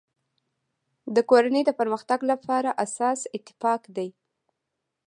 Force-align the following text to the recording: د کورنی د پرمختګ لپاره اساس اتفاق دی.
د 1.15 1.17
کورنی 1.29 1.61
د 1.65 1.71
پرمختګ 1.79 2.19
لپاره 2.31 2.69
اساس 2.83 3.19
اتفاق 3.37 3.81
دی. 3.95 4.09